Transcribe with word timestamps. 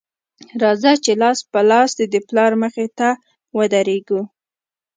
راځه 0.61 0.91
چې 1.03 1.11
لاس 1.21 1.39
په 1.51 1.59
لاس 1.69 1.89
دې 1.97 2.05
د 2.13 2.15
پلار 2.27 2.51
مخې 2.63 2.87
ته 2.97 3.09
ودرېږو 3.57 4.21